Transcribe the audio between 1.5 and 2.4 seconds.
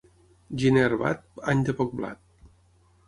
any de poc blat.